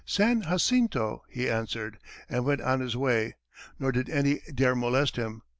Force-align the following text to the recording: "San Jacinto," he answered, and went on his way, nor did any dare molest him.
"San 0.03 0.41
Jacinto," 0.41 1.21
he 1.29 1.47
answered, 1.47 1.99
and 2.27 2.43
went 2.43 2.59
on 2.59 2.79
his 2.79 2.97
way, 2.97 3.35
nor 3.77 3.91
did 3.91 4.09
any 4.09 4.39
dare 4.51 4.73
molest 4.73 5.15
him. 5.15 5.43